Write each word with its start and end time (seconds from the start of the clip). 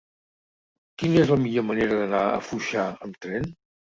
Quina 1.01 1.19
és 1.25 1.33
la 1.33 1.37
millor 1.43 1.67
manera 1.67 1.99
d'anar 1.99 2.21
a 2.29 2.41
Foixà 2.47 2.87
amb 3.09 3.21
tren? 3.27 3.49